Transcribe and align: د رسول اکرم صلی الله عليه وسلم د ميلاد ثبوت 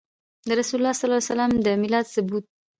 د 0.47 0.49
رسول 0.59 0.81
اکرم 0.83 0.97
صلی 0.97 1.05
الله 1.07 1.19
عليه 1.21 1.31
وسلم 1.31 1.51
د 1.65 1.67
ميلاد 1.81 2.05
ثبوت 2.13 2.45